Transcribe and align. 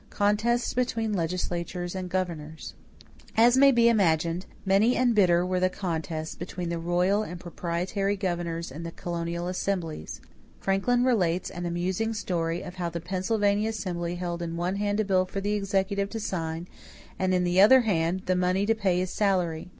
=Contests 0.09 0.73
between 0.73 1.13
Legislatures 1.13 1.93
and 1.93 2.09
Governors.= 2.09 2.73
As 3.37 3.55
may 3.55 3.71
be 3.71 3.87
imagined, 3.87 4.47
many 4.65 4.95
and 4.97 5.13
bitter 5.13 5.45
were 5.45 5.59
the 5.59 5.69
contests 5.69 6.33
between 6.33 6.69
the 6.69 6.79
royal 6.79 7.21
and 7.21 7.39
proprietary 7.39 8.15
governors 8.15 8.71
and 8.71 8.83
the 8.83 8.89
colonial 8.93 9.47
assemblies. 9.47 10.19
Franklin 10.59 11.03
relates 11.03 11.51
an 11.51 11.67
amusing 11.67 12.15
story 12.15 12.63
of 12.63 12.77
how 12.77 12.89
the 12.89 12.99
Pennsylvania 12.99 13.69
assembly 13.69 14.15
held 14.15 14.41
in 14.41 14.57
one 14.57 14.77
hand 14.77 14.99
a 14.99 15.05
bill 15.05 15.27
for 15.27 15.39
the 15.39 15.53
executive 15.53 16.09
to 16.09 16.19
sign 16.19 16.67
and, 17.19 17.31
in 17.31 17.43
the 17.43 17.61
other 17.61 17.81
hand, 17.81 18.23
the 18.25 18.35
money 18.35 18.65
to 18.65 18.73
pay 18.73 18.97
his 18.97 19.11
salary. 19.11 19.69